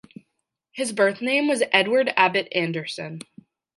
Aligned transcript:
His 0.71 0.93
birth 0.93 1.21
name 1.21 1.47
was 1.47 1.61
Edward 1.71 2.11
Abbot-Anderson. 2.17 3.19